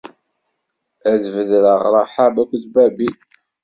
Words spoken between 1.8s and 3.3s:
Rahab akked Babil.